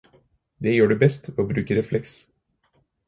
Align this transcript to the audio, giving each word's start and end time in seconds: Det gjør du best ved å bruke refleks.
Det 0.67 0.71
gjør 0.77 0.89
du 0.91 0.95
best 1.03 1.29
ved 1.35 1.43
å 1.43 1.45
bruke 1.51 1.77
refleks. 1.81 2.17